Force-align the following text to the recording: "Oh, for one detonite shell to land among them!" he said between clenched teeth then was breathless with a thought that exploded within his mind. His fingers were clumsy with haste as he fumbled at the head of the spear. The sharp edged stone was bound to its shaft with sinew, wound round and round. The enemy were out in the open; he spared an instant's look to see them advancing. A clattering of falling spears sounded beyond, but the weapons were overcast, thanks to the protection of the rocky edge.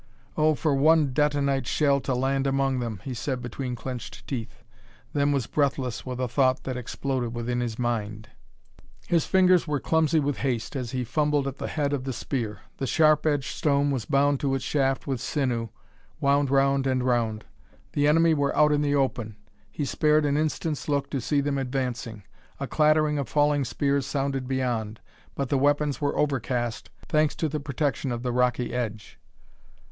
"Oh, 0.35 0.55
for 0.55 0.73
one 0.73 1.13
detonite 1.13 1.67
shell 1.67 1.99
to 2.01 2.15
land 2.15 2.47
among 2.47 2.79
them!" 2.79 3.01
he 3.03 3.13
said 3.13 3.39
between 3.39 3.75
clenched 3.75 4.25
teeth 4.25 4.63
then 5.13 5.31
was 5.31 5.45
breathless 5.45 6.07
with 6.07 6.19
a 6.19 6.27
thought 6.27 6.63
that 6.63 6.75
exploded 6.75 7.35
within 7.35 7.59
his 7.59 7.77
mind. 7.77 8.27
His 9.05 9.27
fingers 9.27 9.67
were 9.67 9.79
clumsy 9.79 10.19
with 10.19 10.37
haste 10.37 10.75
as 10.75 10.89
he 10.89 11.03
fumbled 11.03 11.47
at 11.47 11.57
the 11.59 11.67
head 11.67 11.93
of 11.93 12.03
the 12.03 12.13
spear. 12.13 12.61
The 12.77 12.87
sharp 12.87 13.27
edged 13.27 13.55
stone 13.55 13.91
was 13.91 14.05
bound 14.05 14.39
to 14.39 14.55
its 14.55 14.63
shaft 14.65 15.05
with 15.05 15.21
sinew, 15.21 15.69
wound 16.19 16.49
round 16.49 16.87
and 16.87 17.03
round. 17.03 17.45
The 17.93 18.07
enemy 18.07 18.33
were 18.33 18.57
out 18.57 18.71
in 18.71 18.81
the 18.81 18.95
open; 18.95 19.35
he 19.69 19.85
spared 19.85 20.25
an 20.25 20.35
instant's 20.35 20.89
look 20.89 21.11
to 21.11 21.21
see 21.21 21.41
them 21.41 21.59
advancing. 21.59 22.23
A 22.59 22.65
clattering 22.65 23.19
of 23.19 23.29
falling 23.29 23.63
spears 23.65 24.07
sounded 24.07 24.47
beyond, 24.47 24.99
but 25.35 25.49
the 25.49 25.59
weapons 25.59 26.01
were 26.01 26.17
overcast, 26.17 26.89
thanks 27.07 27.35
to 27.35 27.47
the 27.47 27.59
protection 27.59 28.11
of 28.11 28.23
the 28.23 28.31
rocky 28.31 28.73
edge. 28.73 29.19